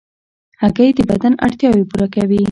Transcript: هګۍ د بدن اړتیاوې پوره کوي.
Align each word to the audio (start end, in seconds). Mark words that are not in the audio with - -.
هګۍ 0.61 0.89
د 0.95 0.99
بدن 1.09 1.33
اړتیاوې 1.45 1.83
پوره 1.89 2.07
کوي. 2.15 2.39